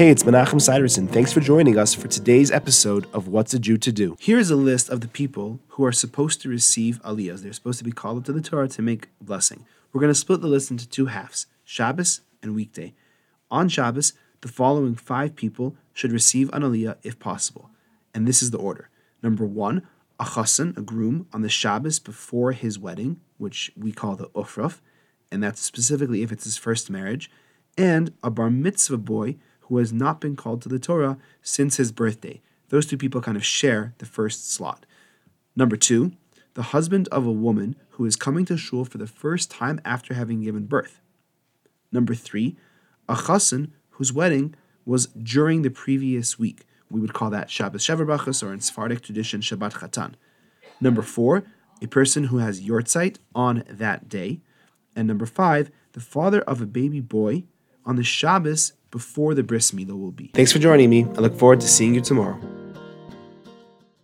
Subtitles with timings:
[0.00, 1.06] Hey, it's Menachem Siderson.
[1.06, 4.16] Thanks for joining us for today's episode of What's a Jew to Do.
[4.18, 7.42] Here's a list of the people who are supposed to receive aliyahs.
[7.42, 9.66] They're supposed to be called up to the Torah to make blessing.
[9.92, 12.94] We're going to split the list into two halves Shabbos and weekday.
[13.50, 17.68] On Shabbos, the following five people should receive an aliyah if possible.
[18.14, 18.88] And this is the order.
[19.22, 19.86] Number one,
[20.18, 24.80] a chassan, a groom, on the Shabbos before his wedding, which we call the aufruf,
[25.30, 27.30] and that's specifically if it's his first marriage,
[27.76, 29.36] and a bar mitzvah boy
[29.70, 32.42] who has not been called to the Torah since his birthday.
[32.70, 34.84] Those two people kind of share the first slot.
[35.54, 36.12] Number two,
[36.54, 40.14] the husband of a woman who is coming to shul for the first time after
[40.14, 41.00] having given birth.
[41.92, 42.56] Number three,
[43.08, 46.64] a chassan whose wedding was during the previous week.
[46.90, 50.14] We would call that Shabbos Shever or in Sephardic tradition Shabbat Chatan.
[50.80, 51.44] Number four,
[51.80, 54.40] a person who has yahrzeit on that day.
[54.96, 57.44] And number five, the father of a baby boy
[57.86, 60.30] on the Shabbos before the bris milah will be.
[60.34, 61.04] Thanks for joining me.
[61.04, 62.38] I look forward to seeing you tomorrow.